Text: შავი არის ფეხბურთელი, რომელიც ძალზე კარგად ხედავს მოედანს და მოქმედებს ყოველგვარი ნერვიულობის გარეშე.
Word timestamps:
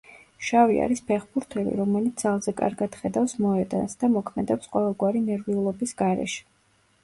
შავი 0.45 0.77
არის 0.85 1.01
ფეხბურთელი, 1.09 1.73
რომელიც 1.81 2.23
ძალზე 2.25 2.55
კარგად 2.63 2.99
ხედავს 3.03 3.37
მოედანს 3.45 4.01
და 4.05 4.13
მოქმედებს 4.17 4.75
ყოველგვარი 4.75 5.25
ნერვიულობის 5.31 5.97
გარეშე. 6.05 6.45